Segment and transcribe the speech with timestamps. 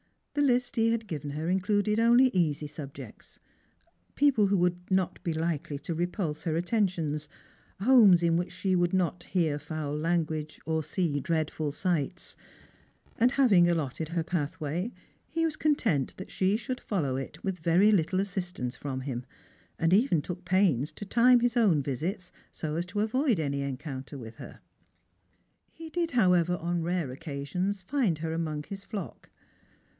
[0.33, 3.39] The list he had trlven her included only easy subjects—
[4.17, 7.29] jseople who would not be likely to repulse her attentions,
[7.81, 12.35] homes in which she would not iiear foul language or see dreadful sights—
[13.19, 14.91] and having allotted her path way,
[15.27, 19.23] he was content that she should follow it with very little assistance from him,
[19.77, 24.17] and even took pains to time his own visits, so as to avoid any encounter
[24.17, 24.61] with h«r.
[25.75, 25.77] 82 Strangers and Pilgrims.
[25.77, 29.29] He did, however, on rare occasions find her among his flock.